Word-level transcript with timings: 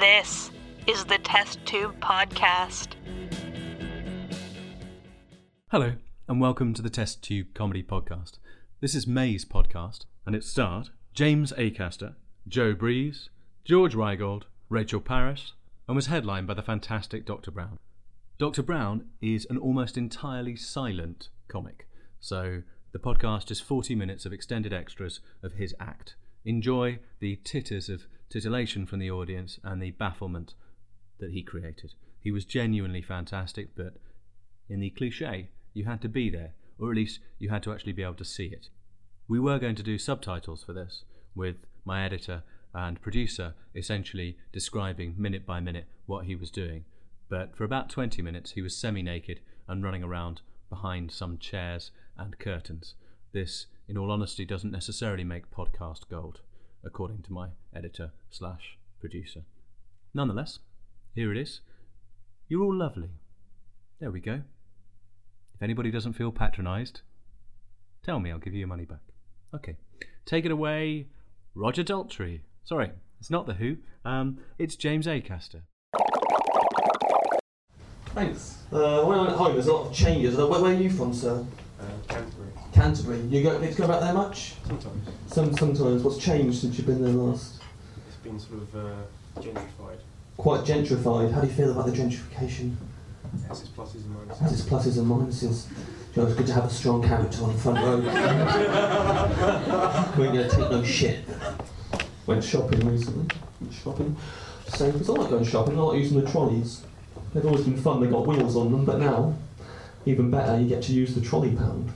This 0.00 0.50
is 0.86 1.06
the 1.06 1.16
Test 1.16 1.64
Tube 1.64 1.98
Podcast. 2.00 2.88
Hello, 5.70 5.94
and 6.28 6.38
welcome 6.38 6.74
to 6.74 6.82
the 6.82 6.90
Test 6.90 7.22
Tube 7.22 7.54
Comedy 7.54 7.82
Podcast. 7.82 8.32
This 8.82 8.94
is 8.94 9.06
May's 9.06 9.46
podcast, 9.46 10.00
and 10.26 10.36
it 10.36 10.44
starred 10.44 10.90
James 11.14 11.50
Acaster, 11.52 12.14
Joe 12.46 12.74
Breeze, 12.74 13.30
George 13.64 13.94
Ryegold, 13.94 14.42
Rachel 14.68 15.00
Parris, 15.00 15.54
and 15.88 15.96
was 15.96 16.08
headlined 16.08 16.46
by 16.46 16.52
the 16.54 16.62
fantastic 16.62 17.24
Dr. 17.24 17.50
Brown. 17.50 17.78
Dr. 18.36 18.62
Brown 18.62 19.06
is 19.22 19.46
an 19.48 19.56
almost 19.56 19.96
entirely 19.96 20.56
silent 20.56 21.30
comic, 21.48 21.88
so 22.20 22.62
the 22.92 22.98
podcast 22.98 23.50
is 23.50 23.60
40 23.60 23.94
minutes 23.94 24.26
of 24.26 24.32
extended 24.34 24.74
extras 24.74 25.20
of 25.42 25.54
his 25.54 25.74
act. 25.80 26.16
Enjoy 26.44 26.98
the 27.18 27.36
titters 27.44 27.88
of 27.88 28.06
titillation 28.28 28.86
from 28.86 28.98
the 28.98 29.10
audience 29.10 29.58
and 29.62 29.80
the 29.80 29.92
bafflement 29.92 30.54
that 31.18 31.30
he 31.30 31.42
created. 31.42 31.94
He 32.20 32.30
was 32.30 32.44
genuinely 32.44 33.02
fantastic, 33.02 33.76
but 33.76 33.98
in 34.68 34.80
the 34.80 34.90
cliche, 34.90 35.48
you 35.72 35.84
had 35.84 36.00
to 36.02 36.08
be 36.08 36.28
there, 36.30 36.52
or 36.78 36.90
at 36.90 36.96
least 36.96 37.20
you 37.38 37.50
had 37.50 37.62
to 37.62 37.72
actually 37.72 37.92
be 37.92 38.02
able 38.02 38.14
to 38.14 38.24
see 38.24 38.46
it. 38.46 38.68
We 39.28 39.40
were 39.40 39.58
going 39.58 39.76
to 39.76 39.82
do 39.82 39.98
subtitles 39.98 40.64
for 40.64 40.72
this, 40.72 41.04
with 41.34 41.56
my 41.84 42.04
editor 42.04 42.42
and 42.74 43.00
producer 43.00 43.54
essentially 43.74 44.36
describing 44.52 45.14
minute 45.16 45.46
by 45.46 45.60
minute 45.60 45.86
what 46.06 46.26
he 46.26 46.34
was 46.34 46.50
doing. 46.50 46.84
But 47.28 47.56
for 47.56 47.64
about 47.64 47.90
20 47.90 48.22
minutes, 48.22 48.52
he 48.52 48.62
was 48.62 48.76
semi 48.76 49.02
naked 49.02 49.40
and 49.66 49.82
running 49.82 50.02
around 50.02 50.42
behind 50.68 51.10
some 51.10 51.38
chairs 51.38 51.90
and 52.16 52.38
curtains. 52.38 52.94
This, 53.32 53.66
in 53.88 53.96
all 53.96 54.10
honesty, 54.10 54.44
doesn't 54.44 54.72
necessarily 54.72 55.24
make 55.24 55.50
podcast 55.50 56.08
gold, 56.08 56.40
according 56.86 57.22
to 57.22 57.32
my 57.32 57.48
editor 57.74 58.12
slash 58.30 58.78
producer. 59.00 59.42
Nonetheless, 60.14 60.60
here 61.14 61.32
it 61.32 61.38
is. 61.38 61.60
You're 62.48 62.62
all 62.62 62.74
lovely. 62.74 63.10
There 64.00 64.10
we 64.10 64.20
go. 64.20 64.42
If 65.54 65.62
anybody 65.62 65.90
doesn't 65.90 66.12
feel 66.12 66.30
patronised, 66.30 67.00
tell 68.04 68.20
me, 68.20 68.30
I'll 68.30 68.38
give 68.38 68.52
you 68.52 68.60
your 68.60 68.68
money 68.68 68.84
back. 68.84 69.00
Okay. 69.54 69.76
Take 70.24 70.44
it 70.44 70.50
away, 70.50 71.06
Roger 71.54 71.82
Daltrey. 71.82 72.40
Sorry, 72.64 72.90
it's 73.18 73.30
not 73.30 73.46
The 73.46 73.54
Who. 73.54 73.76
Um, 74.04 74.38
it's 74.58 74.76
James 74.76 75.06
Acaster. 75.06 75.62
Thanks. 78.06 78.62
Uh, 78.72 79.04
when 79.04 79.18
I'm 79.18 79.26
at 79.26 79.36
home, 79.36 79.52
there's 79.54 79.66
a 79.66 79.72
lot 79.72 79.88
of 79.88 79.92
changes. 79.94 80.36
Where, 80.36 80.46
where 80.46 80.72
are 80.72 80.74
you 80.74 80.90
from, 80.90 81.12
sir? 81.12 81.44
Canterbury. 82.76 83.20
You 83.30 83.42
go, 83.42 83.58
need 83.58 83.72
to 83.72 83.78
go 83.78 83.88
back 83.88 84.00
there 84.00 84.12
much? 84.12 84.52
Sometimes 84.66 85.08
Some, 85.28 85.56
sometimes. 85.56 86.02
What's 86.02 86.18
changed 86.18 86.60
since 86.60 86.76
you've 86.76 86.86
been 86.86 87.02
there 87.02 87.14
last? 87.14 87.62
it's 88.06 88.16
been 88.16 88.38
sort 88.38 88.60
of 88.60 88.76
uh, 88.76 88.96
gentrified. 89.40 89.96
Quite 90.36 90.60
gentrified. 90.60 91.32
How 91.32 91.40
do 91.40 91.46
you 91.46 91.52
feel 91.54 91.70
about 91.70 91.86
the 91.86 91.92
gentrification? 91.92 92.76
It 93.34 93.40
has 93.48 93.60
its 93.62 93.70
pluses 93.70 94.04
and 94.04 94.30
It 94.30 94.36
has 94.36 94.52
its 94.52 94.60
minuses. 94.62 94.68
pluses 94.68 94.98
and 94.98 95.06
minuses. 95.10 95.66
You 96.14 96.20
know, 96.22 96.28
it's 96.28 96.36
good 96.36 96.46
to 96.48 96.52
have 96.52 96.66
a 96.66 96.70
strong 96.70 97.02
character 97.02 97.44
on 97.44 97.52
the 97.54 97.58
front 97.58 97.78
row. 97.78 97.96
we 100.18 100.24
ain't 100.26 100.34
gonna 100.34 100.50
take 100.50 100.70
no 100.70 100.84
shit. 100.84 101.20
Went 102.26 102.44
shopping 102.44 102.86
recently. 102.86 103.26
Shopping. 103.82 104.14
So, 104.68 104.92
because 104.92 105.08
I 105.08 105.12
like 105.14 105.30
going 105.30 105.44
shopping, 105.44 105.78
I 105.78 105.82
like 105.82 105.98
using 105.98 106.20
the 106.20 106.30
trolleys. 106.30 106.82
They've 107.32 107.46
always 107.46 107.64
been 107.64 107.78
fun, 107.78 108.00
they've 108.02 108.10
got 108.10 108.26
wheels 108.26 108.54
on 108.54 108.70
them, 108.70 108.84
but 108.84 108.98
now, 108.98 109.34
even 110.04 110.30
better, 110.30 110.60
you 110.60 110.68
get 110.68 110.82
to 110.84 110.92
use 110.92 111.14
the 111.14 111.22
trolley 111.22 111.56
pound. 111.56 111.90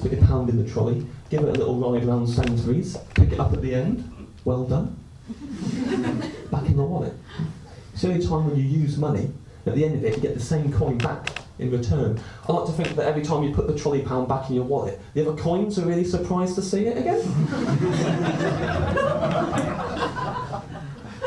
Put 0.00 0.12
your 0.12 0.22
pound 0.22 0.48
in 0.48 0.62
the 0.62 0.70
trolley, 0.70 1.04
give 1.28 1.42
it 1.42 1.48
a 1.48 1.52
little 1.52 1.74
ride 1.76 2.04
around 2.04 2.28
Sainsbury's, 2.28 2.96
pick 3.14 3.32
it 3.32 3.40
up 3.40 3.52
at 3.52 3.62
the 3.62 3.74
end, 3.74 4.28
well 4.44 4.64
done. 4.64 4.96
Back 6.52 6.66
in 6.66 6.76
the 6.76 6.84
wallet. 6.84 7.14
It's 7.92 8.02
the 8.02 8.12
only 8.12 8.24
time 8.24 8.46
when 8.48 8.56
you 8.56 8.62
use 8.62 8.96
money, 8.96 9.32
at 9.66 9.74
the 9.74 9.84
end 9.84 9.96
of 9.96 10.04
it, 10.04 10.14
you 10.14 10.22
get 10.22 10.34
the 10.34 10.40
same 10.40 10.72
coin 10.72 10.96
back 10.98 11.30
in 11.58 11.72
return. 11.72 12.20
I 12.48 12.52
like 12.52 12.66
to 12.66 12.72
think 12.72 12.94
that 12.96 13.06
every 13.06 13.22
time 13.22 13.42
you 13.42 13.52
put 13.52 13.66
the 13.66 13.76
trolley 13.76 14.02
pound 14.02 14.28
back 14.28 14.48
in 14.48 14.54
your 14.54 14.64
wallet, 14.64 15.00
the 15.14 15.28
other 15.28 15.36
coins 15.40 15.78
are 15.78 15.86
really 15.86 16.04
surprised 16.04 16.54
to 16.54 16.62
see 16.62 16.86
it 16.86 16.98
again. 16.98 17.20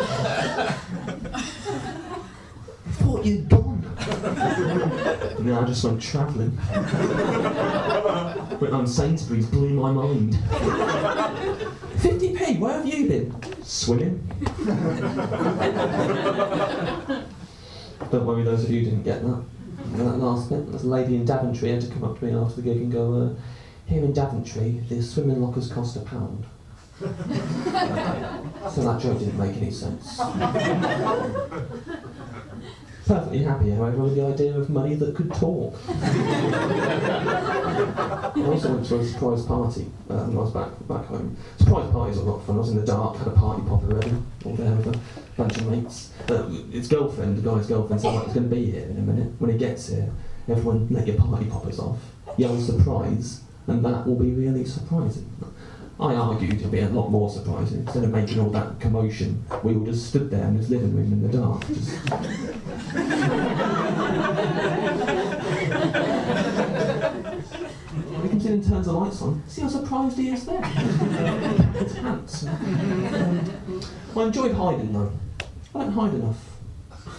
I 0.02 0.74
thought 2.92 3.26
you'd 3.26 3.50
gone. 3.50 3.84
no, 5.40 5.60
I 5.62 5.66
just 5.66 5.84
went 5.84 6.02
travelling. 6.02 6.58
Went 8.60 8.74
on 8.74 8.86
Sainsbury's, 8.86 9.46
blew 9.46 9.70
my 9.70 9.92
mind. 9.92 10.34
50p, 12.00 12.60
where 12.60 12.74
have 12.74 12.86
you 12.86 13.08
been? 13.08 13.64
Swimming. 13.64 14.20
Don't 18.12 18.26
worry, 18.26 18.44
those 18.44 18.64
of 18.64 18.72
you 18.72 18.80
who 18.80 18.86
didn't 18.86 19.04
get 19.04 19.22
that. 19.24 19.44
That 19.94 20.18
last 20.18 20.50
bit, 20.50 20.70
there's 20.70 20.84
a 20.84 20.88
lady 20.88 21.16
in 21.16 21.26
Daventry 21.26 21.70
had 21.70 21.82
to 21.82 21.88
come 21.88 22.04
up 22.04 22.20
to 22.20 22.26
me 22.26 22.34
after 22.34 22.58
the 22.58 22.62
gig 22.62 22.78
and 22.78 22.92
go, 22.92 23.14
uh, 23.14 23.30
here 23.86 24.04
in 24.04 24.14
Daventry, 24.14 24.82
the 24.90 25.02
swimming 25.02 25.42
lockers 25.42 25.72
cost 25.72 25.96
a 25.96 26.02
pound. 26.02 26.46
so 27.00 27.08
that 28.84 29.00
joke 29.02 29.20
didn't 29.20 29.38
make 29.38 29.56
any 29.56 29.72
sense. 29.72 30.20
Perfectly 33.10 33.40
happy, 33.40 33.72
however, 33.72 34.04
with 34.04 34.14
the 34.16 34.24
idea 34.24 34.56
of 34.56 34.70
money 34.70 34.94
that 34.94 35.16
could 35.16 35.34
talk. 35.34 35.74
I 35.88 35.96
also 38.46 38.76
went 38.76 38.86
to 38.86 39.00
a 39.00 39.04
surprise 39.04 39.44
party 39.48 39.86
when 40.06 40.20
I 40.20 40.28
was 40.28 40.52
back 40.54 40.70
back 40.88 41.06
home. 41.06 41.36
Surprise 41.58 41.90
parties 41.92 42.20
are 42.20 42.22
a 42.22 42.26
lot 42.26 42.36
of 42.36 42.46
fun. 42.46 42.58
I 42.58 42.60
was 42.60 42.70
in 42.70 42.76
the 42.78 42.86
dark, 42.86 43.18
had 43.18 43.26
a 43.26 43.32
party 43.32 43.64
popper 43.68 43.88
ready, 43.88 44.14
all 44.46 44.54
there 44.54 44.76
with 44.76 44.96
a 44.96 45.00
bunch 45.36 45.58
of 45.58 45.72
mates. 45.72 46.12
Uh, 46.30 46.50
his 46.72 46.88
girlfriend, 46.88 47.38
the 47.38 47.50
guy's 47.50 47.66
girlfriend, 47.66 48.00
said 48.00 48.14
like, 48.14 48.26
he's 48.26 48.34
going 48.36 48.48
to 48.48 48.56
be 48.56 48.70
here 48.70 48.86
in 48.86 48.98
a 48.98 49.02
minute. 49.02 49.32
When 49.40 49.50
he 49.50 49.58
gets 49.58 49.88
here, 49.88 50.12
everyone 50.48 50.88
let 50.92 51.08
your 51.08 51.18
party 51.18 51.46
poppers 51.46 51.80
off, 51.80 51.98
yell 52.38 52.60
surprise, 52.60 53.42
and 53.66 53.84
that 53.86 54.06
will 54.06 54.18
be 54.18 54.34
really 54.34 54.66
surprising. 54.66 55.28
I 56.00 56.16
argued 56.16 56.54
it'd 56.54 56.72
be 56.72 56.80
a 56.80 56.88
lot 56.88 57.10
more 57.10 57.30
surprising. 57.30 57.80
Instead 57.80 58.06
of 58.06 58.12
making 58.12 58.40
all 58.40 58.50
that 58.52 58.80
commotion, 58.80 59.44
we 59.64 59.76
all 59.76 59.84
just 59.84 60.08
stood 60.08 60.32
there 60.32 60.46
in 60.46 60.56
his 60.56 60.70
living 60.70 60.96
room 60.96 61.12
in 61.12 61.30
the 61.30 61.38
dark. 61.38 61.68
Just 61.68 61.90
he 68.22 68.30
comes 68.30 68.46
in 68.46 68.54
and 68.54 68.66
turns 68.66 68.86
the 68.86 68.94
lights 68.94 69.22
on, 69.22 69.44
see 69.48 69.62
how 69.62 69.68
surprised 69.68 70.18
he 70.18 70.30
is 70.30 70.46
there. 70.46 70.62
it's 70.64 71.94
pants. 71.96 72.46
Um, 73.10 73.82
I 74.16 74.24
enjoyed 74.24 74.54
hiding 74.56 74.94
though. 74.94 75.12
I 75.76 75.80
don't 75.80 75.92
hide 75.92 76.14
enough. 76.14 76.38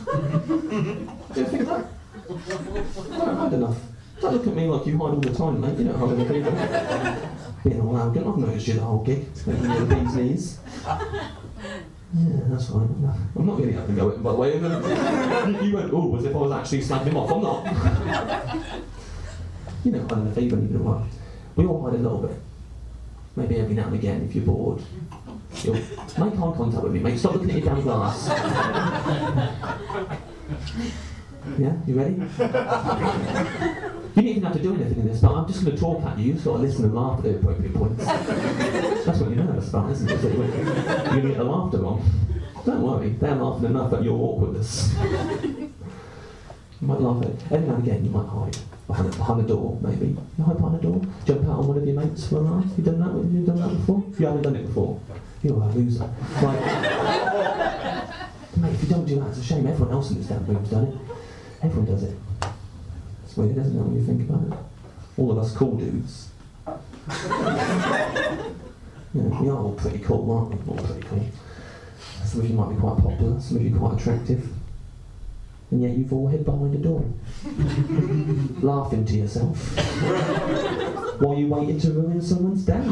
Do 1.35 1.41
you 1.41 1.47
think 1.47 1.67
that? 1.69 1.85
I 2.31 3.19
don't 3.19 3.37
hide 3.37 3.53
enough. 3.53 3.77
Don't 4.21 4.35
look 4.35 4.47
at 4.47 4.55
me 4.55 4.67
like 4.67 4.87
you 4.87 4.99
hide 4.99 5.01
all 5.01 5.17
the 5.17 5.33
time, 5.33 5.61
mate. 5.61 5.79
You 5.79 5.85
don't 5.85 5.99
hide 5.99 6.31
anything. 6.31 6.45
Being 7.65 7.81
all 7.81 7.97
arrogant, 7.97 8.27
I've 8.27 8.37
noticed 8.37 8.69
you 8.69 8.75
the 8.75 8.81
whole 8.81 9.03
gig. 9.03 9.27
You 9.47 9.53
the 9.55 9.95
bee's 9.95 10.15
knees. 10.15 10.59
Yeah, 12.13 12.41
that's 12.49 12.69
fine. 12.69 12.89
I'm 13.37 13.47
not 13.47 13.57
really 13.59 13.73
having 13.73 13.97
a 13.97 14.01
go 14.01 14.11
at 14.11 14.17
him, 14.17 14.23
by 14.23 14.33
the 14.33 14.37
way. 14.37 14.55
you 15.65 15.77
went, 15.77 15.93
oh, 15.93 16.17
as 16.17 16.25
if 16.25 16.35
I 16.35 16.39
was 16.39 16.53
actually 16.53 16.83
slapping 16.83 17.13
him 17.13 17.17
off. 17.17 17.31
I'm 17.31 17.43
not. 17.43 17.65
you 19.85 19.93
know, 19.93 20.07
hiding 20.09 20.29
the 20.29 20.35
fever 20.35 20.57
even 20.57 20.77
a 20.77 20.83
while. 20.83 21.07
We 21.57 21.67
all 21.67 21.85
hide 21.85 21.95
a 21.95 21.99
little 22.03 22.19
bit. 22.19 22.37
Maybe 23.37 23.59
every 23.59 23.75
now 23.75 23.85
and 23.85 23.95
again, 23.95 24.27
if 24.29 24.35
you're 24.35 24.45
bored, 24.45 24.83
you'll 25.63 25.75
make 25.75 25.85
eye 26.17 26.53
contact 26.57 26.83
with 26.83 26.93
me, 26.93 26.99
mate. 26.99 27.17
Stop 27.19 27.35
looking 27.35 27.53
at 27.53 27.63
your 27.63 27.75
damn 27.75 27.83
glass. 27.83 28.29
yeah, 31.59 31.77
you 31.87 31.95
ready? 31.95 32.17
You 34.17 34.23
don't 34.23 34.27
even 34.27 34.43
have 34.43 34.53
to 34.55 34.63
do 34.63 34.75
anything 34.75 34.99
in 35.01 35.07
this, 35.09 35.21
but 35.21 35.33
I'm 35.33 35.47
just 35.47 35.65
going 35.65 35.77
to 35.77 35.81
talk 35.81 36.05
at 36.05 36.19
you. 36.19 36.33
You 36.33 36.39
sort 36.39 36.61
listen 36.61 36.85
and 36.85 36.95
laugh 36.95 37.19
at 37.19 37.25
the 37.25 37.37
appropriate 37.37 37.75
points. 37.75 38.05
That's 38.05 39.19
what 39.21 39.31
you're 39.31 39.45
nervous 39.45 39.69
about, 39.69 39.91
isn't 39.93 40.11
it? 40.11 40.21
So 40.21 40.29
You're 40.29 40.37
going 40.37 41.23
to 41.23 41.29
get 41.29 41.37
the 41.39 41.45
laughter 41.45 41.79
wrong. 41.79 42.05
Don't 42.67 42.83
worry, 42.83 43.11
they're 43.11 43.35
laughing 43.37 43.67
enough 43.67 43.93
at 43.93 44.03
your 44.03 44.19
awkwardness. 44.19 44.93
You 46.81 46.89
might 46.89 47.01
laugh 47.01 47.23
at 47.23 47.29
it. 47.31 47.43
Every 47.51 47.67
now 47.69 47.75
and 47.75 47.87
again, 47.87 48.05
you 48.05 48.11
might 48.11 48.27
hide 48.27 48.57
behind 48.87 49.15
a, 49.15 49.17
behind 49.17 49.41
a 49.41 49.45
door, 49.45 49.79
maybe. 49.81 50.17
You 50.39 50.45
hide 50.45 50.57
behind 50.57 50.77
a 50.77 50.83
door, 50.83 51.01
jump 51.25 51.45
out 51.45 51.61
on 51.61 51.69
one 51.69 51.77
of 51.79 51.87
your 51.87 51.95
mates 52.01 52.27
for 52.27 52.37
a 52.37 52.41
laugh. 52.41 52.65
You 52.77 52.85
done 52.85 52.99
that? 53.01 53.13
You 53.33 53.47
done 53.47 53.57
that 53.61 53.69
before? 53.69 54.03
You 54.19 54.27
haven't 54.27 54.43
done 54.43 54.57
it 54.57 54.67
before. 54.67 55.01
You're 55.43 55.63
a 55.63 55.67
loser. 55.69 56.11
Like, 56.43 56.61
mate, 58.57 58.75
if 58.75 58.83
you 58.83 58.89
don't 58.89 59.07
do 59.07 59.21
that, 59.21 59.29
it's 59.29 59.39
a 59.39 59.45
shame. 59.45 59.67
Everyone 59.67 59.95
else 59.95 60.11
in 60.11 60.19
this 60.19 60.27
damn 60.27 60.45
room's 60.47 60.69
done 60.71 60.87
it. 60.89 60.95
Everyone 61.63 61.87
does 61.87 62.03
it. 62.03 62.17
It's 63.31 63.37
weird, 63.37 63.57
isn't 63.59 63.79
it, 63.79 63.81
when 63.81 63.95
you 63.95 64.05
think 64.05 64.29
about 64.29 64.43
it? 64.43 64.65
All 65.17 65.31
of 65.31 65.39
us 65.39 65.55
cool 65.55 65.77
dudes. 65.77 66.31
you 66.67 66.73
know, 69.23 69.41
we 69.41 69.49
are 69.49 69.57
all 69.57 69.75
pretty 69.75 70.01
cool, 70.01 70.29
aren't 70.33 70.67
we? 70.67 70.73
All 70.73 70.85
pretty 70.85 71.07
cool. 71.07 71.25
Some 72.25 72.41
of 72.41 72.51
you 72.51 72.57
might 72.57 72.71
be 72.71 72.81
quite 72.81 72.99
popular, 72.99 73.41
some 73.41 73.59
of 73.59 73.63
you 73.63 73.77
quite 73.77 74.01
attractive. 74.01 74.49
And 75.71 75.81
yet 75.81 75.93
you've 75.93 76.13
all 76.13 76.27
hid 76.27 76.45
behind 76.45 76.75
a 76.75 76.79
door, 76.79 77.05
laughing 78.63 79.05
to 79.05 79.15
yourself, 79.15 79.57
while 81.21 81.39
you 81.39 81.47
waited 81.47 81.81
to 81.83 81.93
ruin 81.93 82.21
someone's 82.21 82.65
day. 82.65 82.83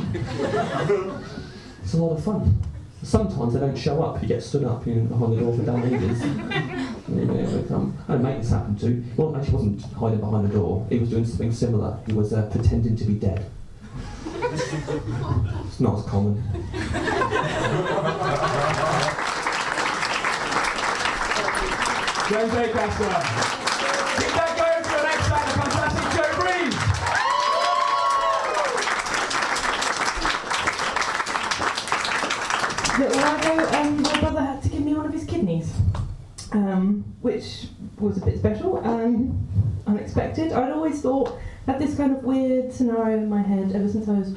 It's 1.83 1.95
a 1.95 1.97
lot 1.97 2.17
of 2.17 2.23
fun. 2.23 2.63
Sometimes 3.03 3.55
they 3.55 3.61
don't 3.61 3.77
show 3.77 4.01
up. 4.05 4.23
You 4.23 4.29
get 4.29 4.45
stood 4.45 4.63
up 4.63 4.87
you 4.87 4.95
know, 4.95 5.07
behind 5.07 5.33
the 5.33 5.41
door 5.41 5.57
for 5.57 5.65
damn 5.65 5.83
ages. 5.83 6.88
Yeah, 7.15 7.47
they 7.47 7.63
come. 7.69 7.97
I 8.09 8.13
had 8.13 8.21
a 8.21 8.23
mate 8.23 8.41
this 8.43 8.51
happened 8.51 8.79
to. 8.81 9.05
Well, 9.17 9.37
actually, 9.37 9.51
he 9.51 9.57
wasn't 9.57 9.83
hiding 9.93 10.21
behind 10.21 10.49
the 10.51 10.55
door. 10.55 10.87
He 10.91 10.99
was 10.99 11.11
doing 11.11 11.25
something 11.25 11.53
similar. 11.53 11.99
He 12.07 12.13
was 12.13 12.33
uh, 12.33 12.49
pretending 12.51 12.97
to 12.97 13.05
be 13.05 13.15
dead. 13.15 13.51
it's 14.41 15.81
not 15.81 15.99
as 15.99 16.05
common. 16.05 16.43
James 22.29 22.53
Acaster. 22.53 23.09
Keep 24.19 24.33
that 24.35 24.53
going 24.59 24.85
for 24.85 24.97
the 24.99 25.03
next 25.03 25.27
round, 25.31 25.49
the 25.49 25.55
fantastic 25.57 26.07
Joe 26.13 26.33
Breeze. 26.37 26.77
little 32.99 33.17
while 33.23 33.37
ago, 33.39 33.55
um, 33.79 34.03
my 34.03 34.21
brother 34.21 34.41
had 34.43 34.63
to 34.63 34.69
give 34.69 34.85
me 34.85 34.93
one 34.93 35.07
of 35.07 35.13
his 35.13 35.25
kidneys, 35.25 35.73
um, 36.53 37.05
which 37.21 37.69
was 37.99 38.17
a 38.17 38.25
bit 38.25 38.39
special 38.39 38.79
and 38.79 39.47
unexpected. 39.87 40.53
I'd 40.53 40.73
always 40.73 41.01
thought, 41.01 41.39
had 41.67 41.79
this 41.79 41.97
kind 41.97 42.17
of 42.17 42.25
weird 42.25 42.73
scenario 42.73 43.19
in 43.19 43.29
my 43.29 43.43
head 43.43 43.73
ever 43.75 43.89
since 43.89 44.09
I 44.09 44.13
was 44.13 44.35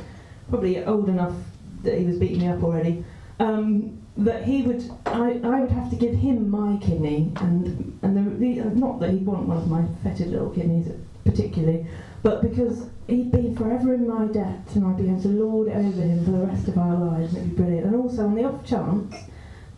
probably 0.49 0.83
old 0.83 1.09
enough 1.09 1.35
that 1.83 1.97
he 1.97 2.05
was 2.05 2.17
beating 2.17 2.39
me 2.39 2.47
up 2.47 2.63
already. 2.63 3.03
Um, 3.39 3.97
that 4.17 4.43
he 4.43 4.61
would, 4.63 4.83
I, 5.05 5.39
I 5.43 5.61
would 5.61 5.71
have 5.71 5.89
to 5.89 5.95
give 5.95 6.13
him 6.13 6.49
my 6.49 6.77
kidney, 6.77 7.31
and 7.37 7.97
and 8.01 8.17
the, 8.17 8.61
the, 8.61 8.69
not 8.75 8.99
that 8.99 9.11
he'd 9.11 9.25
want 9.25 9.47
one 9.47 9.57
of 9.57 9.67
my 9.67 9.85
fetid 10.03 10.27
little 10.27 10.49
kidneys 10.49 10.91
particularly, 11.23 11.87
but 12.23 12.41
because 12.41 12.87
he'd 13.07 13.31
be 13.31 13.53
forever 13.55 13.93
in 13.93 14.07
my 14.07 14.25
debt 14.25 14.65
and 14.75 14.85
I'd 14.85 14.97
be 14.97 15.07
able 15.07 15.21
to 15.21 15.27
lord 15.27 15.67
it 15.67 15.75
over 15.75 16.01
him 16.01 16.25
for 16.25 16.31
the 16.31 16.45
rest 16.45 16.67
of 16.67 16.77
our 16.77 16.95
lives 16.95 17.33
and 17.33 17.37
it'd 17.37 17.55
be 17.55 17.63
brilliant. 17.63 17.87
And 17.87 17.95
also 17.95 18.25
on 18.25 18.35
the 18.35 18.43
off 18.43 18.65
chance 18.65 19.15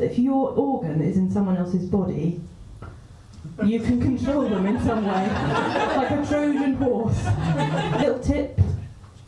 if 0.03 0.19
your 0.19 0.51
organ 0.51 1.01
is 1.01 1.17
in 1.17 1.31
someone 1.31 1.57
else's 1.57 1.85
body, 1.85 2.41
you 3.63 3.79
can 3.79 4.01
control 4.01 4.47
them 4.49 4.65
in 4.65 4.81
some 4.83 5.05
way, 5.05 5.27
like 5.95 6.11
a 6.11 6.25
Trojan 6.27 6.75
horse. 6.75 7.25
Little 7.99 8.19
tip 8.19 8.59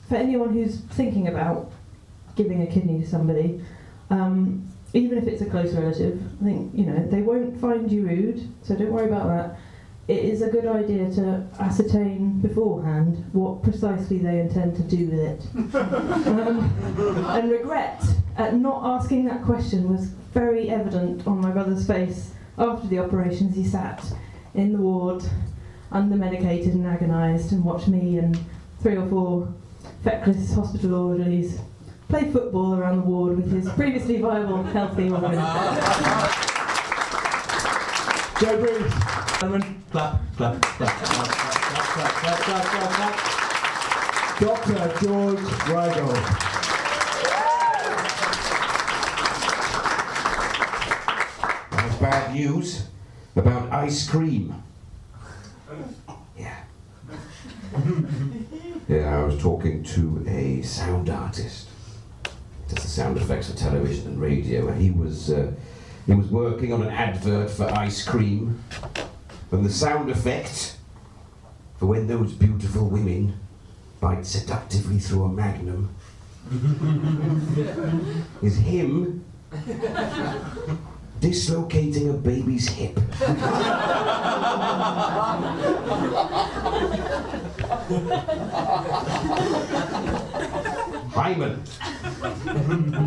for 0.07 0.15
anyone 0.15 0.53
who's 0.53 0.79
thinking 0.79 1.27
about 1.27 1.71
giving 2.35 2.61
a 2.61 2.67
kidney 2.67 3.01
to 3.01 3.07
somebody, 3.07 3.61
um, 4.09 4.67
even 4.93 5.17
if 5.17 5.27
it's 5.27 5.41
a 5.41 5.45
close 5.45 5.73
relative, 5.73 6.21
I 6.41 6.45
think, 6.45 6.75
you 6.75 6.85
know, 6.85 7.05
they 7.07 7.21
won't 7.21 7.59
find 7.59 7.91
you 7.91 8.07
rude, 8.07 8.47
so 8.63 8.75
don't 8.75 8.91
worry 8.91 9.07
about 9.07 9.27
that 9.27 9.59
it 10.07 10.23
is 10.23 10.43
a 10.43 10.49
good 10.49 10.67
idea 10.67 11.09
to 11.09 11.43
ascertain 11.59 12.39
beforehand 12.39 13.27
what 13.33 13.63
precisely 13.63 14.19
they 14.19 14.39
intend 14.39 14.75
to 14.75 14.83
do 14.83 15.07
with 15.07 15.19
it. 15.19 15.75
um, 16.27 16.71
and 17.29 17.51
regret 17.51 18.03
at 18.37 18.55
not 18.55 18.83
asking 18.85 19.25
that 19.25 19.43
question 19.43 19.91
was 19.91 20.11
very 20.35 20.69
evident 20.69 21.25
on 21.25 21.39
my 21.39 21.49
brother's 21.49 21.87
face 21.87 22.33
after 22.57 22.87
the 22.87 22.99
operations. 22.99 23.55
He 23.55 23.63
sat 23.63 24.03
in 24.53 24.73
the 24.73 24.77
ward, 24.77 25.23
under 25.93 26.17
medicated 26.17 26.73
and 26.73 26.85
agonised, 26.85 27.53
and 27.53 27.63
watched 27.63 27.87
me 27.87 28.17
and 28.17 28.37
three 28.81 28.97
or 28.97 29.07
four 29.07 29.53
feckless 30.03 30.53
hospital 30.53 30.93
orderlies 30.93 31.61
play 32.09 32.29
football 32.31 32.75
around 32.75 32.97
the 32.97 33.03
ward 33.03 33.37
with 33.37 33.49
his 33.49 33.71
previously 33.73 34.17
viable, 34.17 34.61
healthy 34.63 35.09
organ. 35.09 35.31
Joe 38.39 38.59
Breeze. 38.59 38.93
Gentlemen, 39.39 39.83
clap, 39.91 40.21
clap, 40.35 40.61
clap, 40.61 40.89
clap, 40.89 41.27
clap, 41.27 41.29
clap, 41.29 42.11
clap, 42.11 42.39
clap, 42.39 42.63
clap, 42.65 42.89
clap. 42.91 43.15
Dr. 44.41 45.05
George 45.05 45.39
Ryegold. 45.69 46.74
Bad 52.09 52.35
news 52.35 52.87
about 53.35 53.71
ice 53.71 54.07
cream. 54.07 54.53
Yeah. 56.37 56.55
yeah, 58.87 59.17
I 59.17 59.23
was 59.23 59.41
talking 59.41 59.83
to 59.95 60.23
a 60.27 60.61
sound 60.61 61.09
artist. 61.09 61.67
Does 62.69 62.83
the 62.83 62.89
sound 62.89 63.17
effects 63.17 63.49
for 63.49 63.57
television 63.57 64.07
and 64.07 64.21
radio, 64.21 64.67
and 64.67 64.79
he 64.79 64.91
was 64.91 65.31
uh, 65.31 65.51
he 66.05 66.13
was 66.13 66.27
working 66.27 66.71
on 66.73 66.83
an 66.83 66.89
advert 66.89 67.49
for 67.49 67.65
ice 67.71 68.05
cream, 68.05 68.63
and 69.51 69.65
the 69.65 69.71
sound 69.71 70.11
effect 70.11 70.77
for 71.77 71.87
when 71.87 72.05
those 72.05 72.33
beautiful 72.33 72.87
women 72.87 73.33
bite 73.99 74.27
seductively 74.27 74.99
through 74.99 75.23
a 75.23 75.29
magnum 75.29 75.89
is 78.43 78.57
him 78.57 79.25
dislocating 81.19 82.09
a 82.09 82.13
baby's 82.13 82.67
hip. 82.69 82.97
Hymen, 91.13 91.63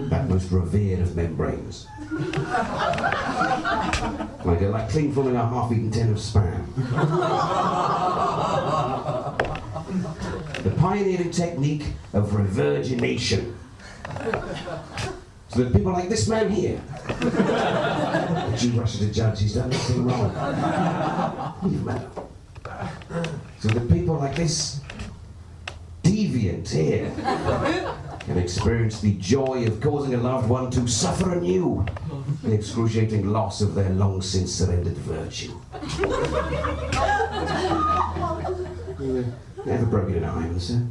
that 0.08 0.26
most 0.28 0.50
revered 0.50 1.00
of 1.00 1.14
membranes. 1.16 1.86
Like, 4.44 4.62
a- 4.62 4.68
like 4.72 4.88
clean 4.88 5.12
filling 5.12 5.36
a 5.36 5.46
half-eaten 5.46 5.90
tin 5.90 6.10
of 6.10 6.16
spam. 6.16 6.64
the 10.62 10.70
pioneering 10.70 11.30
technique 11.30 11.84
of 12.12 12.32
revirgination. 12.34 13.54
So 15.48 15.64
that 15.64 15.72
people 15.72 15.92
like 15.92 16.08
this 16.08 16.28
man 16.28 16.50
here, 16.50 16.80
that 17.06 18.62
you 18.62 18.70
rush 18.72 18.96
at 18.96 19.02
a 19.08 19.12
judge, 19.12 19.40
he's 19.40 19.54
done 19.54 19.70
nothing 19.70 20.04
wrong. 20.04 21.54
Leave 21.62 21.80
him 21.80 21.88
alone. 21.88 22.28
So 23.60 23.68
that 23.68 23.88
people 23.90 24.16
like 24.16 24.36
this 24.36 24.80
deviant 26.02 26.68
here 26.68 27.10
can 28.20 28.38
experience 28.38 29.00
the 29.00 29.14
joy 29.14 29.64
of 29.66 29.80
causing 29.80 30.14
a 30.14 30.18
loved 30.18 30.48
one 30.48 30.70
to 30.70 30.86
suffer 30.86 31.32
anew 31.32 31.84
the 32.42 32.52
excruciating 32.52 33.32
loss 33.32 33.62
of 33.62 33.74
their 33.74 33.90
long 33.90 34.20
since 34.20 34.52
surrendered 34.52 34.96
virtue. 34.98 35.52
You 38.98 39.24
ever 39.74 39.86
broken 39.86 40.14
an 40.16 40.24
iron, 40.24 40.60
sir? 40.60 40.82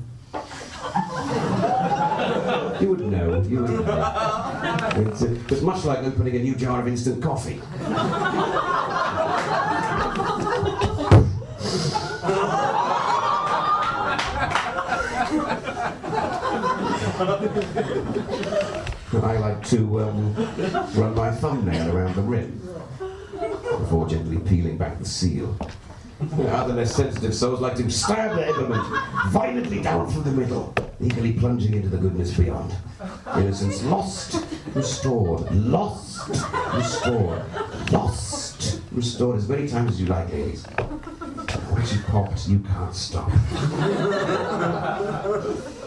You 2.81 2.89
would 2.89 2.99
know. 3.01 3.41
You 3.41 3.61
would 3.61 3.85
know. 3.85 4.89
It's, 4.95 5.21
uh, 5.23 5.39
it's 5.49 5.61
much 5.61 5.83
like 5.85 5.99
opening 5.99 6.35
a 6.35 6.39
new 6.39 6.55
jar 6.55 6.81
of 6.81 6.87
instant 6.87 7.21
coffee. 7.23 7.61
I 19.23 19.37
like 19.37 19.65
to 19.69 20.01
um, 20.01 20.35
run 20.93 21.15
my 21.15 21.31
thumbnail 21.31 21.95
around 21.95 22.15
the 22.15 22.21
rim 22.21 22.61
before 23.79 24.07
gently 24.07 24.37
peeling 24.37 24.77
back 24.77 24.99
the 24.99 25.05
seal. 25.05 25.57
Other 26.49 26.73
less 26.73 26.95
sensitive 26.95 27.33
souls 27.33 27.59
like 27.61 27.75
to 27.75 27.89
stab 27.89 28.35
their 28.35 28.47
element 28.47 28.83
violently 29.27 29.81
down 29.81 30.09
through 30.09 30.23
the 30.23 30.31
middle, 30.31 30.73
eagerly 31.01 31.33
plunging 31.33 31.73
into 31.73 31.89
the 31.89 31.97
goodness 31.97 32.37
beyond. 32.37 32.73
Innocence 33.35 33.83
lost, 33.83 34.45
restored, 34.73 35.51
lost, 35.51 36.29
restored, 36.73 37.43
lost, 37.91 38.81
restored 38.91 39.37
as 39.37 39.49
many 39.49 39.67
times 39.67 39.91
as 39.91 40.01
you 40.01 40.07
like, 40.07 40.31
ladies. 40.31 40.65
Once 41.71 41.93
you 41.93 42.01
popped, 42.03 42.47
you 42.47 42.59
can't 42.59 42.95
stop. 42.95 43.31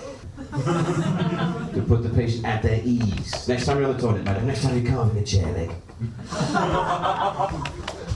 to 0.50 1.84
put 1.86 2.02
the 2.02 2.10
patient 2.14 2.44
at 2.44 2.62
their 2.62 2.80
ease. 2.84 3.48
Next 3.48 3.66
time 3.66 3.78
you're 3.78 3.88
on 3.88 3.96
the 3.96 4.02
toilet, 4.02 4.24
madam, 4.24 4.46
next 4.46 4.62
time 4.62 4.80
you're 4.80 4.92
carving 4.92 5.22
a 5.22 5.24
chair 5.24 5.46
leg. 5.52 5.70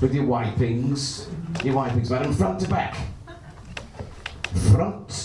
With 0.01 0.15
your 0.15 0.25
wipings, 0.25 1.29
your 1.63 1.75
wipings, 1.75 2.11
madam, 2.11 2.33
front 2.33 2.61
to 2.61 2.69
back. 2.69 2.97
Front. 4.73 5.24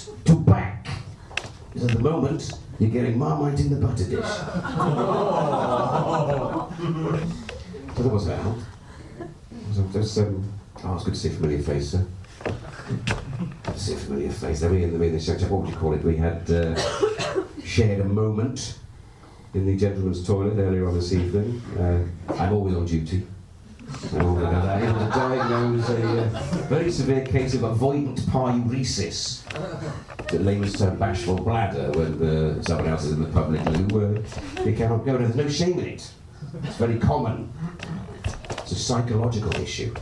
Because 1.73 1.89
at 1.89 1.97
the 1.97 2.03
moment, 2.03 2.51
you're 2.79 2.89
getting 2.89 3.17
marmite 3.17 3.59
in 3.59 3.69
the 3.69 3.75
butter 3.75 4.03
dish. 4.03 4.25
so 7.95 8.03
that 8.03 8.13
was 8.13 8.29
Al. 8.29 8.57
So 9.73 9.81
there's, 9.91 10.17
um, 10.17 10.51
oh, 10.83 10.95
it's 10.95 11.03
good 11.03 11.13
to 11.13 11.19
see 11.19 11.29
a 11.29 11.31
familiar 11.31 11.61
face, 11.61 11.91
sir. 11.91 12.05
Good 12.43 12.55
to 13.65 13.79
see 13.79 13.93
a 13.93 13.97
familiar 13.97 14.31
face. 14.31 14.61
Then 14.61 14.71
we 14.71 14.83
in 14.83 14.97
the, 14.97 15.05
in 15.05 15.17
the 15.17 15.47
what 15.49 15.61
would 15.61 15.69
you 15.69 15.75
call 15.75 15.93
it? 15.93 16.03
We 16.03 16.17
had 16.17 16.49
uh, 16.49 16.75
shared 17.63 17.99
a 17.99 18.05
moment 18.05 18.79
in 19.53 19.65
the 19.65 19.77
gentleman's 19.77 20.25
toilet 20.25 20.57
earlier 20.57 20.88
on 20.88 20.95
this 20.95 21.13
evening. 21.13 21.61
Uh, 21.77 22.33
I'm 22.33 22.53
always 22.53 22.75
on 22.75 22.85
duty. 22.85 23.27
I'm 24.12 24.25
always 24.25 24.46
on 24.46 24.55
I 24.55 25.10
diagnose 25.10 25.89
a 25.89 26.22
uh, 26.22 26.29
very 26.67 26.91
severe 26.91 27.25
case 27.25 27.53
of 27.53 27.62
avoidant 27.62 28.19
paruresis. 28.22 29.43
The 30.27 30.39
layman's 30.39 30.77
term 30.77 30.98
bashful 30.98 31.38
bladder 31.38 31.91
when 31.91 32.22
uh, 32.22 32.62
someone 32.63 32.88
else 32.88 33.05
is 33.05 33.13
in 33.13 33.24
the 33.24 33.29
public 33.29 33.65
loo. 33.65 34.24
Uh, 34.58 34.63
you 34.63 34.75
cannot 34.75 35.05
go. 35.05 35.17
There, 35.17 35.27
there's 35.27 35.36
no 35.36 35.50
shame 35.50 35.79
in 35.79 35.88
it. 35.88 36.12
It's 36.63 36.77
very 36.77 36.98
common. 36.98 37.51
It's 38.50 38.72
a 38.72 38.75
psychological 38.75 39.55
issue. 39.55 39.93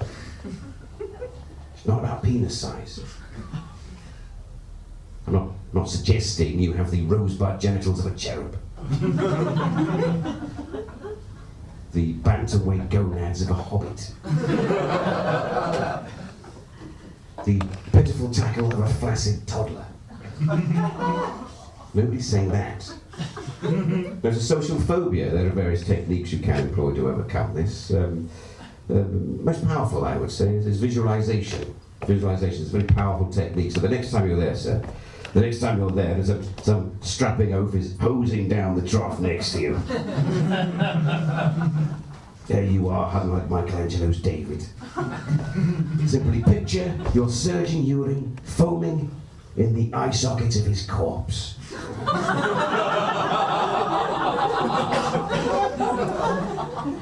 It's 1.00 1.86
not 1.86 2.00
about 2.00 2.24
penis 2.24 2.60
size. 2.60 3.00
I'm 5.26 5.34
not, 5.34 5.50
not 5.74 5.90
suggesting 5.90 6.60
you 6.60 6.74
have 6.74 6.92
the 6.92 7.02
rosebud 7.04 7.60
genitals 7.60 8.06
of 8.06 8.14
a 8.14 8.16
cherub. 8.16 8.58
the 11.94 12.14
bantamweight 12.16 12.90
gonads 12.90 13.42
of 13.42 13.50
a 13.50 13.54
hobbit. 13.54 14.14
the 17.46 17.62
pitiful 17.92 18.32
tackle 18.32 18.72
of 18.74 18.80
a 18.80 18.88
flaccid 18.88 19.48
toddler. 19.48 19.86
Nobody's 21.94 22.28
saying 22.28 22.50
that. 22.50 22.94
There's 24.22 24.38
a 24.38 24.44
social 24.44 24.80
phobia. 24.80 25.32
There 25.32 25.48
are 25.48 25.52
various 25.52 25.86
techniques 25.86 26.32
you 26.32 26.40
can 26.40 26.68
employ 26.68 26.94
to 26.96 27.10
overcome 27.10 27.54
this. 27.54 27.92
Um, 27.92 28.30
the 28.88 29.04
most 29.04 29.66
powerful, 29.68 30.06
I 30.06 30.18
would 30.18 30.32
say, 30.32 30.50
is, 30.56 30.68
is 30.68 30.80
visualization. 30.80 31.76
Visualization 32.06 32.62
is 32.62 32.74
a 32.74 32.80
very 32.80 32.84
powerful 32.84 33.32
technique. 33.32 33.72
So 33.72 33.80
the 33.82 33.90
next 33.90 34.12
time 34.12 34.28
you're 34.28 34.40
there, 34.40 34.56
sir, 34.56 34.84
the 35.34 35.42
next 35.42 35.60
time 35.60 35.80
you're 35.80 35.92
there, 35.92 36.14
there's 36.16 36.30
a, 36.30 36.42
some 36.64 36.98
strapping 37.02 37.54
oaf 37.54 37.76
is 37.76 37.98
hosing 38.00 38.48
down 38.48 38.76
the 38.80 38.88
trough 38.88 39.20
next 39.20 39.54
to 39.54 39.62
you. 39.62 39.82
there 42.48 42.64
you 42.64 42.90
are, 42.90 43.10
hugging 43.10 43.34
like 43.34 43.50
Michelangelo's 43.50 44.22
David. 44.22 44.66
Simply 46.08 46.42
picture 46.44 46.98
your 47.14 47.30
surging 47.30 47.84
urine 47.84 48.38
foaming 48.44 49.12
in 49.58 49.74
the 49.74 49.94
eye 49.94 50.12
sockets 50.12 50.58
of 50.58 50.66
his 50.66 50.86
corpse. 50.86 51.56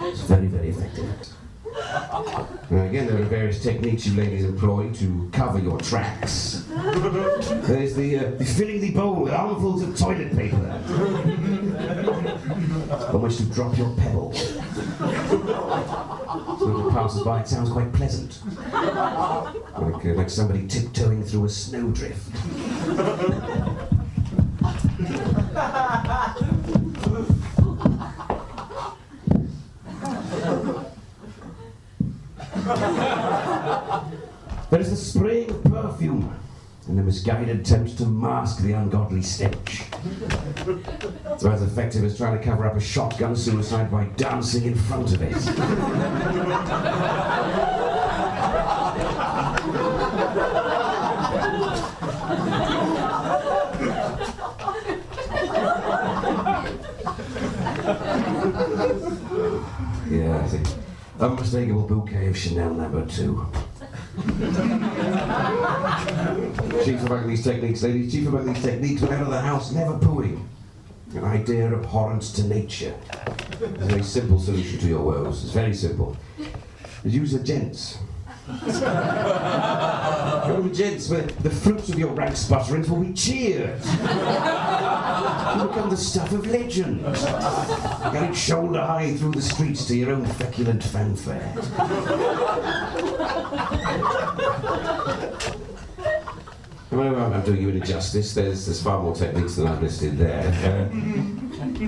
it's 0.01 0.21
very, 0.21 0.47
very 0.47 0.69
effective. 0.69 1.35
Now 2.71 2.83
again, 2.83 3.05
there 3.05 3.21
are 3.21 3.25
various 3.25 3.61
techniques 3.61 4.07
you 4.07 4.15
ladies 4.19 4.43
employ 4.43 4.91
to 4.93 5.29
cover 5.31 5.59
your 5.59 5.79
tracks. 5.79 6.65
There's 6.69 7.93
the, 7.95 8.17
uh, 8.17 8.31
the 8.31 8.45
filling 8.45 8.81
the 8.81 8.89
bowl 8.91 9.21
with 9.23 9.33
armfuls 9.33 9.83
of 9.83 9.95
toilet 9.95 10.35
paper 10.35 10.55
on 13.13 13.21
which 13.21 13.37
to 13.37 13.45
drop 13.45 13.77
your 13.77 13.95
pebble. 13.97 14.33
So 14.33 14.55
when 16.65 16.87
it 16.87 16.91
passes 16.91 17.21
by, 17.21 17.41
it 17.41 17.47
sounds 17.47 17.69
quite 17.69 17.93
pleasant. 17.93 18.41
Like, 18.73 20.05
uh, 20.05 20.13
like 20.15 20.29
somebody 20.31 20.67
tiptoeing 20.67 21.23
through 21.23 21.45
a 21.45 21.49
snowdrift. 21.49 22.31
There 34.71 34.79
is 34.79 34.89
the 34.89 34.95
spraying 34.95 35.51
of 35.51 35.84
perfume 35.95 36.37
and 36.87 36.99
the 36.99 37.03
misguided 37.03 37.59
attempt 37.59 37.97
to 37.97 38.05
mask 38.05 38.61
the 38.61 38.73
ungodly 38.73 39.21
stench. 39.21 39.83
It's 41.31 41.45
as 41.45 41.63
effective 41.63 42.03
as 42.03 42.17
trying 42.17 42.37
to 42.37 42.43
cover 42.43 42.67
up 42.67 42.75
a 42.75 42.79
shotgun 42.79 43.35
suicide 43.35 43.89
by 43.89 44.05
dancing 44.17 44.65
in 44.65 44.75
front 44.75 45.13
of 45.15 45.21
it. 45.21 45.31
yeah, 60.11 60.43
I 60.43 60.47
think. 60.47 60.67
Unmistakable 61.19 61.87
bouquet 61.87 62.27
of 62.27 62.37
Chanel 62.37 62.73
number 62.73 63.05
two. 63.07 63.47
Chief 66.85 67.01
among 67.03 67.27
these 67.27 67.43
techniques, 67.43 67.83
ladies, 67.83 68.27
among 68.27 68.45
these 68.45 68.63
techniques, 68.63 69.01
whenever 69.01 69.29
the 69.29 69.41
house, 69.41 69.71
never 69.71 69.93
pooing. 69.93 70.45
An 71.13 71.23
idea 71.23 71.73
abhorrent 71.73 72.23
to 72.23 72.43
nature. 72.43 72.93
A 73.61 73.85
very 73.85 74.03
simple 74.03 74.39
solution 74.39 74.79
to 74.79 74.87
your 74.87 75.01
woes. 75.01 75.43
It's 75.43 75.53
very 75.53 75.73
simple. 75.73 76.17
Use 77.03 77.31
the 77.31 77.39
gents. 77.39 77.97
Go 78.47 78.53
with 80.61 80.75
gents 80.75 81.09
where 81.09 81.23
the 81.23 81.49
fruits 81.49 81.89
of 81.89 81.97
your 81.97 82.13
rank 82.13 82.35
sputterings 82.35 82.89
will 82.89 83.03
be 83.03 83.13
cheered. 83.13 83.79
You 85.55 85.67
become 85.67 85.89
the 85.89 85.97
stuff 85.97 86.31
of 86.31 86.45
legend. 86.45 87.01
Going 88.13 88.33
shoulder 88.33 88.81
high 88.81 89.15
through 89.15 89.31
the 89.31 89.41
streets 89.41 89.85
to 89.85 89.95
your 89.95 90.11
own 90.11 90.25
feculent 90.25 90.83
fanfare. 90.83 91.53
I 96.84 96.84
know 96.84 96.84
I'm 96.99 97.43
doing 97.43 97.61
you 97.61 97.69
an 97.69 97.77
injustice. 97.77 98.33
There's, 98.33 98.65
there's 98.65 98.81
far 98.81 99.01
more 99.01 99.13
techniques 99.13 99.55
than 99.55 99.67
I've 99.67 99.81
listed 99.81 100.17
there. 100.17 100.47
Uh, 100.63 100.87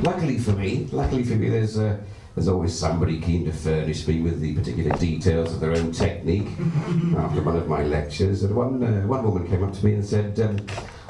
luckily 0.02 0.38
for 0.38 0.52
me, 0.52 0.88
luckily 0.92 1.24
for 1.24 1.36
me, 1.36 1.50
there's 1.50 1.78
uh, 1.78 1.98
there's 2.36 2.50
always 2.50 2.78
somebody 2.78 3.22
keen 3.22 3.46
to 3.46 3.54
furnish 3.54 4.08
me 4.08 4.22
with 4.22 4.42
the 4.42 4.54
particular 4.56 4.96
details 4.98 5.54
of 5.54 5.60
their 5.60 5.72
own 5.72 5.92
technique. 5.92 6.48
After 7.18 7.42
one 7.42 7.56
of 7.56 7.68
my 7.68 7.84
lectures, 7.84 8.44
and 8.44 8.56
one 8.56 8.84
uh, 8.84 9.08
one 9.08 9.24
woman 9.24 9.48
came 9.48 9.64
up 9.64 9.74
to 9.74 9.86
me 9.86 9.94
and 9.94 10.06
said, 10.06 10.40
um, 10.42 10.58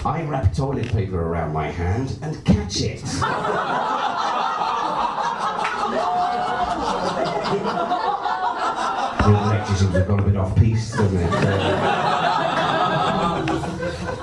"I 0.05 0.23
wrap 0.23 0.55
toilet 0.55 0.89
paper 0.89 1.19
around 1.19 1.53
my 1.53 1.69
hand 1.69 2.19
and 2.21 2.43
catch 2.45 2.81
it." 2.81 3.03
The 9.27 9.33
lecture 9.33 9.75
seems 9.75 9.91
to 9.91 9.99
have 9.99 10.07
gone 10.07 10.19
a 10.21 10.23
bit 10.23 10.37
off 10.37 10.55
piece, 10.55 10.93
doesn't 10.93 11.17
it? 11.17 11.96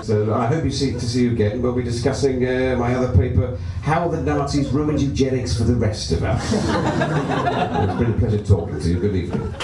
So 0.05 0.35
I 0.35 0.45
hope 0.45 0.65
you 0.65 0.71
see 0.71 0.93
to 0.93 1.01
see 1.01 1.23
you 1.23 1.31
again. 1.31 1.63
We'll 1.63 1.73
be 1.73 1.83
discussing 1.83 2.47
uh, 2.47 2.77
my 2.79 2.95
other 2.95 3.17
paper, 3.17 3.59
How 3.81 4.07
the 4.07 4.21
Nazis 4.21 4.69
Ruined 4.69 5.01
Eugenics 5.01 5.57
for 5.57 5.65
the 5.65 5.75
Rest 5.75 6.13
of 6.13 6.23
Us. 6.23 6.43
it's 6.53 7.99
been 7.99 8.13
a 8.13 8.19
pleasure 8.19 8.45
talking 8.45 8.79
to 8.81 8.87
you. 8.87 9.01
Good 9.01 9.17
evening. 9.17 9.55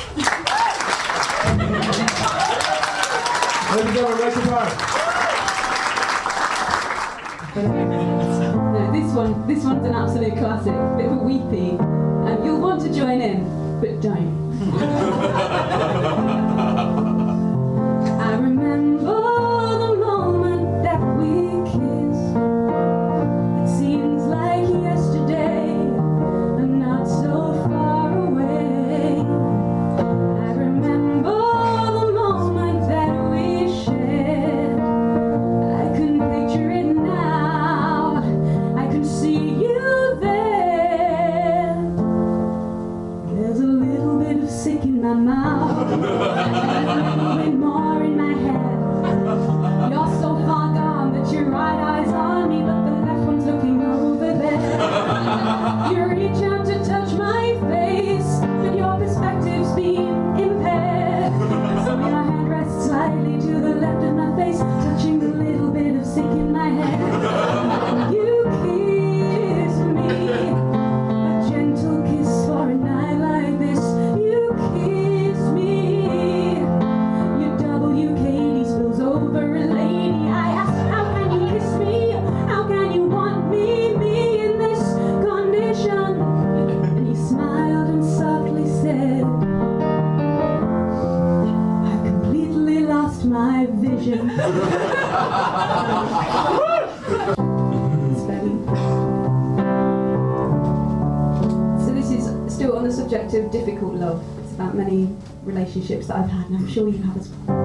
I'm 106.22 106.68
sure 106.68 106.86
you 106.86 106.98
have 107.02 107.16
as 107.16 107.30
well. 107.30 107.56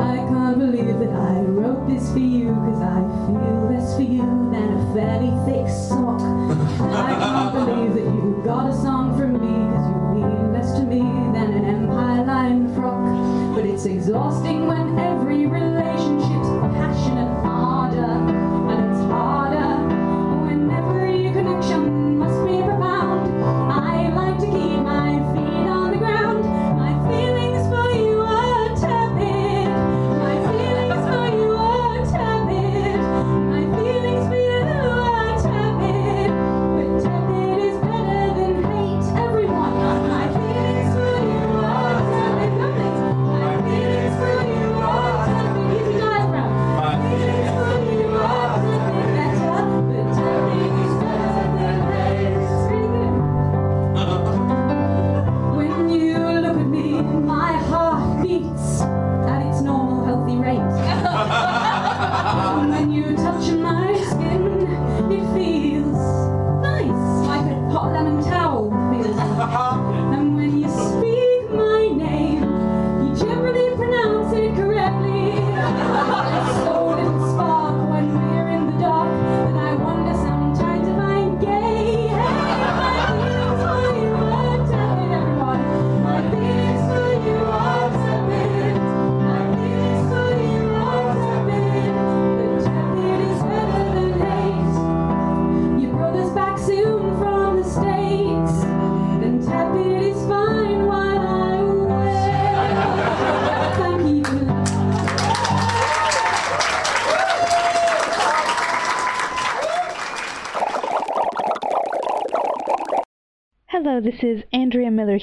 I 0.00 0.16
can't 0.16 0.58
believe 0.58 0.98
that 1.00 1.10
I 1.10 1.40
wrote 1.40 1.86
this 1.86 2.10
for 2.12 2.18
you, 2.18 2.54
cause 2.54 2.80
I 2.80 3.02
feel 3.26 3.68
less 3.70 3.94
for 3.96 4.02
you 4.02 4.22
than 4.50 4.72
a 4.72 4.94
fairly 4.94 5.30
thick 5.44 5.68
sock. 5.68 6.22
I 6.22 7.14
can't 7.20 7.52
believe 7.54 7.94
that 7.94 8.04
you 8.04 8.40
got 8.42 8.70
a 8.70 8.72
song 8.72 9.18
from 9.18 9.34
me, 9.34 9.76
cause 9.76 9.86
you 9.90 9.96
mean 10.24 10.52
less 10.54 10.72
to 10.78 10.84
me 10.84 11.00
than 11.34 11.52
an 11.52 11.64
empire 11.66 12.24
line 12.24 12.74
frock. 12.74 13.54
But 13.54 13.66
it's 13.66 13.84
exhausting 13.84 14.66
when 14.66 14.97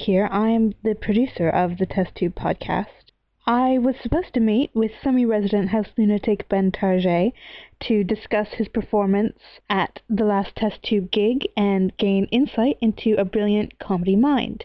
here. 0.06 0.28
I 0.30 0.50
am 0.50 0.72
the 0.84 0.94
producer 0.94 1.48
of 1.48 1.78
the 1.78 1.86
Test 1.86 2.14
Tube 2.14 2.36
podcast. 2.36 3.10
I 3.44 3.76
was 3.78 3.96
supposed 4.00 4.34
to 4.34 4.40
meet 4.40 4.70
with 4.72 4.92
semi-resident 5.02 5.70
house 5.70 5.88
lunatic 5.98 6.48
Ben 6.48 6.70
Target 6.70 7.32
to 7.80 8.04
discuss 8.04 8.50
his 8.52 8.68
performance 8.68 9.36
at 9.68 10.02
the 10.08 10.24
last 10.24 10.54
Test 10.54 10.80
Tube 10.84 11.10
gig 11.10 11.48
and 11.56 11.96
gain 11.96 12.26
insight 12.26 12.78
into 12.80 13.16
a 13.18 13.24
brilliant 13.24 13.80
comedy 13.80 14.14
mind. 14.14 14.64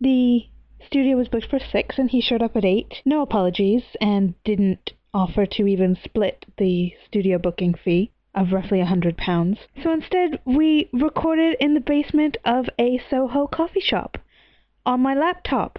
The 0.00 0.46
studio 0.86 1.18
was 1.18 1.28
booked 1.28 1.50
for 1.50 1.58
six 1.58 1.98
and 1.98 2.08
he 2.08 2.22
showed 2.22 2.40
up 2.40 2.56
at 2.56 2.64
eight. 2.64 3.02
No 3.04 3.20
apologies 3.20 3.82
and 4.00 4.42
didn't 4.42 4.94
offer 5.12 5.44
to 5.44 5.66
even 5.66 5.98
split 6.02 6.46
the 6.56 6.94
studio 7.06 7.36
booking 7.36 7.74
fee 7.74 8.10
of 8.34 8.52
roughly 8.52 8.80
a 8.80 8.86
hundred 8.86 9.18
pounds. 9.18 9.58
So 9.82 9.92
instead, 9.92 10.40
we 10.46 10.88
recorded 10.94 11.58
in 11.60 11.74
the 11.74 11.80
basement 11.80 12.38
of 12.42 12.70
a 12.78 12.98
Soho 13.10 13.46
coffee 13.46 13.80
shop 13.80 14.16
on 14.86 15.00
my 15.00 15.14
laptop. 15.14 15.78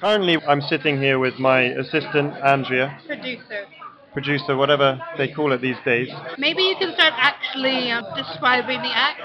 Currently, 0.00 0.38
I'm 0.48 0.60
sitting 0.62 0.98
here 0.98 1.18
with 1.18 1.38
my 1.38 1.62
assistant, 1.62 2.34
Andrea, 2.42 2.98
Producer. 3.06 3.66
producer, 4.12 4.56
whatever 4.56 5.00
they 5.18 5.28
call 5.28 5.52
it 5.52 5.60
these 5.60 5.76
days. 5.84 6.08
Maybe 6.38 6.62
you 6.62 6.76
can 6.78 6.94
start 6.94 7.12
actually 7.16 7.90
um, 7.90 8.04
describing 8.16 8.80
the 8.82 8.92
act. 8.94 9.20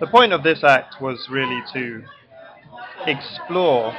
The 0.00 0.06
point 0.06 0.32
of 0.32 0.42
this 0.42 0.62
act 0.62 1.00
was 1.00 1.26
really 1.30 1.60
to 1.72 2.02
explore 3.06 3.92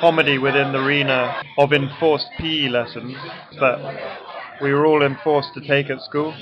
comedy 0.00 0.38
within 0.38 0.72
the 0.72 0.78
arena 0.78 1.42
of 1.58 1.72
enforced 1.72 2.26
PE 2.38 2.68
lessons 2.68 3.14
that 3.60 4.60
we 4.62 4.72
were 4.72 4.86
all 4.86 5.02
enforced 5.02 5.48
to 5.54 5.60
take 5.60 5.90
at 5.90 6.00
school. 6.02 6.34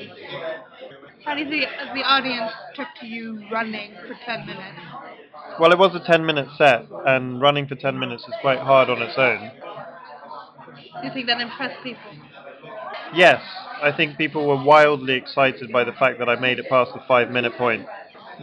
How 1.30 1.36
you 1.36 1.48
think 1.48 1.64
the 1.94 2.02
audience 2.02 2.50
took 2.74 2.88
to 3.00 3.06
you 3.06 3.40
running 3.52 3.94
for 3.94 4.16
10 4.26 4.46
minutes? 4.46 4.80
Well, 5.60 5.70
it 5.70 5.78
was 5.78 5.94
a 5.94 6.04
10 6.04 6.26
minute 6.26 6.48
set, 6.58 6.86
and 7.06 7.40
running 7.40 7.68
for 7.68 7.76
10 7.76 7.96
minutes 7.96 8.24
is 8.24 8.34
quite 8.40 8.58
hard 8.58 8.90
on 8.90 9.00
its 9.00 9.14
own. 9.16 9.52
Do 11.00 11.06
you 11.06 11.14
think 11.14 11.28
that 11.28 11.40
impressed 11.40 11.84
people? 11.84 12.02
Yes, 13.14 13.40
I 13.80 13.92
think 13.96 14.18
people 14.18 14.44
were 14.44 14.60
wildly 14.60 15.14
excited 15.14 15.70
by 15.70 15.84
the 15.84 15.92
fact 15.92 16.18
that 16.18 16.28
I 16.28 16.34
made 16.34 16.58
it 16.58 16.68
past 16.68 16.90
the 16.94 17.00
five 17.06 17.30
minute 17.30 17.52
point. 17.56 17.86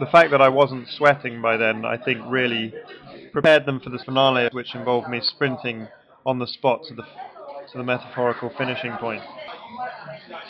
The 0.00 0.06
fact 0.06 0.30
that 0.30 0.40
I 0.40 0.48
wasn't 0.48 0.88
sweating 0.88 1.42
by 1.42 1.58
then, 1.58 1.84
I 1.84 1.98
think, 2.02 2.22
really 2.26 2.72
prepared 3.34 3.66
them 3.66 3.80
for 3.80 3.90
the 3.90 3.98
finale, 3.98 4.48
which 4.52 4.74
involved 4.74 5.10
me 5.10 5.20
sprinting 5.20 5.88
on 6.24 6.38
the 6.38 6.46
spot 6.46 6.84
to 6.88 6.94
the 6.94 7.02
to 7.02 7.76
the 7.76 7.84
metaphorical 7.84 8.50
finishing 8.56 8.92
point. 8.92 9.22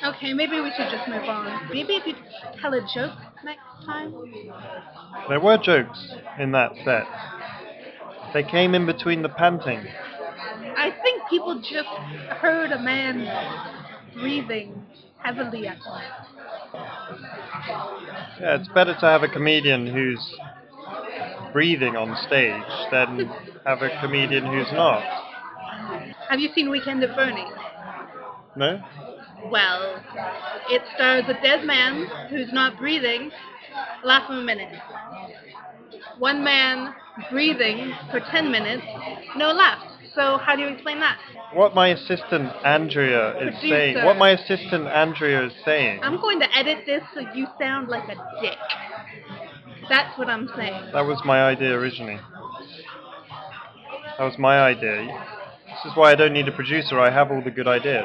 Okay, 0.05 0.33
maybe 0.33 0.61
we 0.61 0.71
should 0.77 0.91
just 0.91 1.09
move 1.09 1.25
on. 1.25 1.69
Maybe 1.73 1.95
if 1.97 2.07
you 2.07 2.15
tell 2.61 2.73
a 2.75 2.81
joke 2.95 3.17
next 3.45 3.63
time. 3.85 4.15
There 5.29 5.41
were 5.41 5.59
jokes 5.59 6.15
in 6.39 6.53
that 6.53 6.73
set. 6.85 7.07
They 8.33 8.43
came 8.43 8.75
in 8.75 8.87
between 8.87 9.23
the 9.23 9.29
panting. 9.29 9.87
I 10.77 10.93
think 11.03 11.23
people 11.29 11.61
just 11.61 11.89
heard 12.39 12.73
a 12.73 12.79
man 12.79 13.27
breathing 14.15 14.87
heavily 15.19 15.67
at 15.67 15.79
once. 15.87 16.05
Yeah, 18.41 18.57
it's 18.57 18.69
better 18.69 18.95
to 18.95 19.01
have 19.07 19.23
a 19.23 19.29
comedian 19.29 19.87
who's 19.87 20.35
breathing 21.53 21.97
on 21.97 22.17
stage 22.27 22.63
than 22.91 23.31
have 23.65 23.83
a 23.83 23.91
comedian 24.01 24.47
who's 24.47 24.71
not. 24.73 25.03
Have 26.29 26.41
you 26.41 26.51
seen 26.55 26.71
Weekend 26.71 27.03
at 27.03 27.17
Bernie's? 27.17 27.53
No? 28.57 28.83
Well, 29.47 30.03
it 30.71 30.83
stars 30.95 31.25
a 31.29 31.35
dead 31.43 31.65
man 31.65 32.07
who's 32.31 32.53
not 32.53 32.79
breathing. 32.79 33.31
Laugh 34.05 34.29
a 34.29 34.35
minute. 34.35 34.75
One 36.19 36.43
man 36.43 36.95
breathing 37.31 37.93
for 38.11 38.21
10 38.21 38.51
minutes, 38.51 38.83
no 39.37 39.53
laugh. 39.53 39.83
So 40.15 40.39
how 40.39 40.57
do 40.57 40.63
you 40.63 40.69
explain 40.69 41.01
that? 41.01 41.19
What 41.55 41.75
my 41.75 41.89
assistant 41.89 42.51
Andrea 42.65 43.31
is 43.39 43.55
Producer. 43.55 43.69
saying, 43.69 44.05
what 44.05 44.17
my 44.17 44.31
assistant 44.31 44.87
Andrea 44.89 45.47
is 45.47 45.53
saying, 45.65 46.01
I'm 46.03 46.21
going 46.21 46.41
to 46.41 46.47
edit 46.57 46.85
this 46.87 47.03
so 47.15 47.21
you 47.35 47.47
sound 47.61 47.89
like 47.89 48.05
a 48.09 48.17
dick. 48.43 48.59
That's 49.89 50.19
what 50.19 50.29
I'm 50.29 50.49
saying. 50.57 50.91
that 50.93 51.07
was 51.07 51.21
my 51.25 51.43
idea 51.45 51.73
originally. 51.73 52.19
That 54.19 54.25
was 54.25 54.37
my 54.39 54.61
idea. 54.61 55.07
This 55.67 55.93
is 55.93 55.97
why 55.97 56.11
I 56.11 56.15
don't 56.17 56.33
need 56.33 56.49
a 56.49 56.53
producer, 56.53 56.99
I 56.99 57.11
have 57.11 57.31
all 57.31 57.41
the 57.41 57.53
good 57.53 57.69
ideas. 57.69 58.05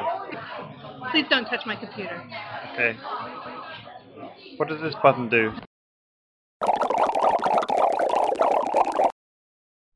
Please 1.13 1.27
don't 1.29 1.45
touch 1.45 1.65
my 1.67 1.75
computer. 1.75 2.23
Okay. 2.73 2.97
What 4.57 4.67
does 4.67 4.81
this 4.81 4.95
button 5.03 5.29
do? 5.29 5.53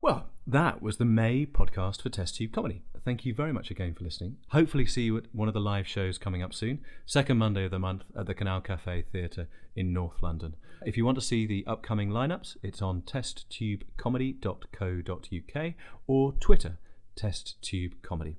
Well, 0.00 0.26
that 0.46 0.80
was 0.80 0.98
the 0.98 1.04
May 1.04 1.44
podcast 1.44 2.02
for 2.02 2.08
Test 2.08 2.36
Tube 2.36 2.52
Comedy. 2.52 2.82
Thank 3.04 3.26
you 3.26 3.34
very 3.34 3.52
much 3.52 3.72
again 3.72 3.94
for 3.94 4.04
listening. 4.04 4.36
Hopefully, 4.50 4.86
see 4.86 5.02
you 5.02 5.16
at 5.16 5.24
one 5.32 5.48
of 5.48 5.54
the 5.54 5.60
live 5.60 5.88
shows 5.88 6.18
coming 6.18 6.40
up 6.40 6.54
soon. 6.54 6.82
Second 7.04 7.38
Monday 7.38 7.64
of 7.64 7.72
the 7.72 7.80
month 7.80 8.04
at 8.16 8.26
the 8.26 8.34
Canal 8.34 8.60
Cafe 8.60 9.02
Theatre 9.10 9.48
in 9.74 9.92
North 9.92 10.22
London. 10.22 10.54
If 10.86 10.96
you 10.96 11.04
want 11.04 11.18
to 11.18 11.20
see 11.20 11.46
the 11.46 11.66
upcoming 11.66 12.10
lineups, 12.10 12.58
it's 12.62 12.80
on 12.80 13.02
testtubecomedy.co.uk 13.02 15.74
or 16.06 16.32
Twitter, 16.34 16.78
testtubecomedy. 17.16 18.36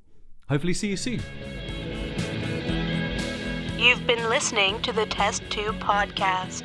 Hopefully, 0.47 0.73
see 0.73 0.87
you 0.87 0.95
soon. 0.95 1.21
You've 3.79 4.05
been 4.05 4.27
listening 4.27 4.81
to 4.81 4.91
the 4.91 5.05
Test 5.05 5.41
Tube 5.49 5.79
Podcast. 5.79 6.63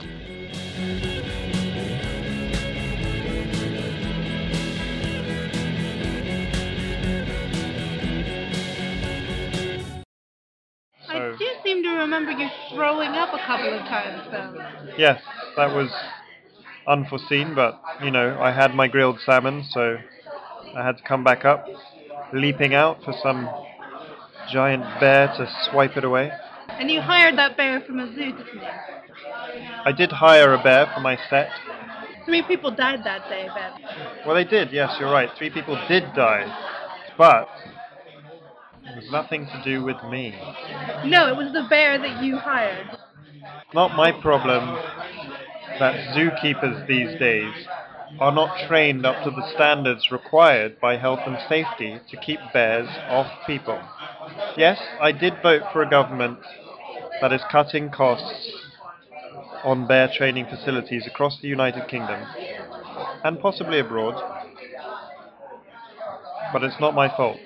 I 11.09 11.37
do 11.39 11.47
seem 11.63 11.85
to 11.85 11.91
remember 11.91 12.33
you 12.33 12.49
throwing 12.75 13.11
up 13.11 13.33
a 13.33 13.39
couple 13.47 13.73
of 13.73 13.83
times, 13.83 14.29
though. 14.33 14.95
Yes, 14.99 15.23
that 15.57 15.73
was 15.73 15.91
unforeseen, 16.89 17.55
but 17.55 17.81
you 18.03 18.11
know, 18.11 18.37
I 18.41 18.51
had 18.51 18.75
my 18.75 18.89
grilled 18.89 19.21
salmon, 19.25 19.63
so 19.71 19.99
I 20.75 20.85
had 20.85 20.97
to 20.97 21.03
come 21.05 21.23
back 21.23 21.45
up, 21.45 21.69
leaping 22.33 22.75
out 22.75 23.05
for 23.05 23.15
some 23.23 23.49
giant 24.51 24.83
bear 24.99 25.29
to 25.29 25.49
swipe 25.71 25.97
it 25.97 26.03
away. 26.03 26.33
And 26.79 26.91
you 26.91 27.01
hired 27.01 27.39
that 27.39 27.57
bear 27.57 27.81
from 27.81 28.01
a 28.01 28.07
zoo, 28.15 28.33
didn't 28.33 28.39
you? 28.39 28.61
I 29.85 29.93
did 29.93 30.11
hire 30.11 30.55
a 30.55 30.63
bear 30.63 30.91
for 30.95 31.01
my 31.01 31.19
set. 31.31 31.51
Three 32.25 32.43
people 32.43 32.71
died 32.71 33.05
that 33.05 33.29
day, 33.29 33.49
Ben. 33.55 33.73
Well, 34.27 34.35
they 34.35 34.45
did, 34.45 34.73
yes, 34.73 34.97
you're 34.99 35.11
right. 35.11 35.31
Three 35.37 35.51
people 35.51 35.79
did 35.89 36.05
die. 36.15 36.47
But 37.19 37.49
it 38.87 38.97
was 38.97 39.11
nothing 39.11 39.47
to 39.47 39.63
do 39.63 39.85
with 39.85 40.03
me. 40.11 40.31
No, 41.05 41.29
it 41.29 41.37
was 41.37 41.53
the 41.53 41.67
bear 41.69 41.99
that 41.99 42.23
you 42.23 42.39
hired. 42.39 42.99
Not 43.75 43.95
my 43.95 44.13
problem 44.13 44.75
that 45.79 46.15
zookeepers 46.15 46.87
these 46.87 47.19
days 47.19 47.55
are 48.21 48.33
not 48.33 48.67
trained 48.69 49.05
up 49.05 49.23
to 49.25 49.31
the 49.31 49.47
standards 49.55 50.11
required 50.11 50.81
by 50.81 50.97
health 50.97 51.21
and 51.27 51.39
safety 51.49 52.01
to 52.11 52.17
keep 52.17 52.39
bears 52.53 52.89
off 53.09 53.27
people. 53.47 53.81
Yes, 54.57 54.81
I 55.01 55.13
did 55.13 55.35
vote 55.43 55.63
for 55.73 55.83
a 55.83 55.91
government 55.91 56.39
that 57.21 57.33
is 57.33 57.41
cutting 57.51 57.91
costs 57.91 58.53
on 59.65 59.87
bear 59.87 60.11
training 60.15 60.47
facilities 60.47 61.07
across 61.07 61.41
the 61.41 61.49
United 61.49 61.89
Kingdom 61.89 62.21
and 63.25 63.41
possibly 63.41 63.81
abroad, 63.81 64.15
but 66.53 66.63
it's 66.63 66.79
not 66.81 66.95
my 66.95 67.09
fault. 67.17 67.41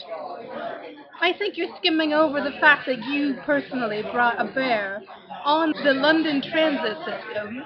I 1.20 1.32
think 1.36 1.56
you're 1.56 1.74
skimming 1.78 2.12
over 2.12 2.40
the 2.40 2.52
fact 2.60 2.86
that 2.86 2.98
you 3.04 3.36
personally 3.44 4.02
brought 4.02 4.40
a 4.40 4.52
bear 4.52 5.02
on 5.44 5.72
the 5.84 5.92
London 5.92 6.42
transit 6.42 6.96
system 6.98 7.62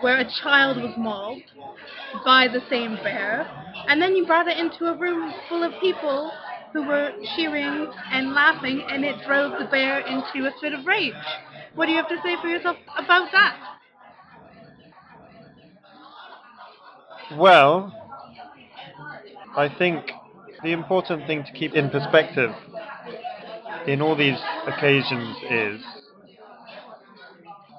where 0.00 0.18
a 0.18 0.30
child 0.42 0.76
was 0.82 0.94
mauled 0.96 1.42
by 2.24 2.48
the 2.48 2.60
same 2.70 2.96
bear, 3.02 3.46
and 3.88 4.00
then 4.00 4.14
you 4.16 4.26
brought 4.26 4.48
it 4.48 4.58
into 4.58 4.86
a 4.86 4.96
room 4.96 5.32
full 5.48 5.62
of 5.62 5.72
people 5.80 6.30
who 6.76 6.86
were 6.86 7.10
cheering 7.34 7.90
and 8.12 8.34
laughing, 8.34 8.82
and 8.90 9.02
it 9.02 9.16
drove 9.26 9.58
the 9.58 9.64
bear 9.64 10.00
into 10.00 10.46
a 10.46 10.52
fit 10.60 10.74
of 10.74 10.84
rage. 10.84 11.14
What 11.74 11.86
do 11.86 11.92
you 11.92 11.96
have 11.96 12.08
to 12.08 12.18
say 12.22 12.36
for 12.42 12.48
yourself 12.48 12.76
about 12.98 13.32
that? 13.32 13.78
Well, 17.38 17.94
I 19.56 19.70
think 19.70 20.10
the 20.62 20.72
important 20.72 21.26
thing 21.26 21.44
to 21.44 21.52
keep 21.52 21.72
in 21.72 21.88
perspective 21.88 22.50
in 23.86 24.02
all 24.02 24.14
these 24.14 24.38
occasions 24.66 25.36
is 25.50 25.80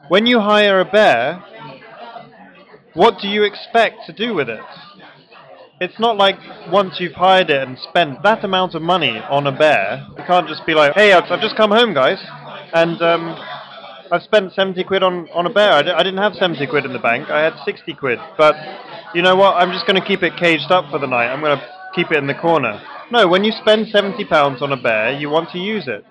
when 0.07 0.25
you 0.25 0.39
hire 0.39 0.79
a 0.79 0.85
bear, 0.85 1.43
what 2.95 3.19
do 3.21 3.27
you 3.27 3.43
expect 3.43 4.07
to 4.07 4.13
do 4.13 4.33
with 4.33 4.49
it? 4.49 4.59
It's 5.79 5.99
not 5.99 6.17
like 6.17 6.37
once 6.71 6.95
you've 6.99 7.13
hired 7.13 7.51
it 7.51 7.67
and 7.67 7.77
spent 7.77 8.23
that 8.23 8.43
amount 8.43 8.73
of 8.73 8.81
money 8.81 9.19
on 9.29 9.45
a 9.45 9.51
bear, 9.51 10.07
you 10.17 10.23
can't 10.25 10.47
just 10.47 10.65
be 10.65 10.73
like, 10.73 10.93
hey, 10.95 11.13
I've, 11.13 11.27
just 11.39 11.55
come 11.55 11.69
home, 11.69 11.93
guys, 11.93 12.17
and 12.73 12.99
um, 12.99 13.37
I've 14.11 14.23
spent 14.23 14.53
70 14.53 14.83
quid 14.85 15.03
on, 15.03 15.29
on 15.35 15.45
a 15.45 15.53
bear. 15.53 15.73
I 15.73 15.83
didn't 15.83 16.17
have 16.17 16.33
70 16.33 16.65
quid 16.65 16.85
in 16.85 16.93
the 16.93 16.99
bank, 16.99 17.29
I 17.29 17.41
had 17.41 17.53
60 17.63 17.93
quid. 17.93 18.17
But 18.39 18.55
you 19.13 19.21
know 19.21 19.35
what? 19.35 19.53
I'm 19.53 19.71
just 19.71 19.85
going 19.85 20.01
to 20.01 20.07
keep 20.07 20.23
it 20.23 20.35
caged 20.35 20.71
up 20.71 20.89
for 20.89 20.97
the 20.97 21.05
night. 21.05 21.27
I'm 21.27 21.41
going 21.41 21.59
to 21.59 21.67
keep 21.93 22.11
it 22.11 22.17
in 22.17 22.25
the 22.25 22.33
corner. 22.33 22.81
No, 23.11 23.27
when 23.27 23.43
you 23.43 23.51
spend 23.51 23.89
70 23.89 24.25
pounds 24.25 24.63
on 24.63 24.71
a 24.71 24.81
bear, 24.81 25.11
you 25.11 25.29
want 25.29 25.51
to 25.51 25.59
use 25.59 25.87
it. 25.87 26.03